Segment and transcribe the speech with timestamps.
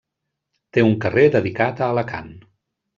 [0.77, 2.37] Té un carrer dedicat a Alacant.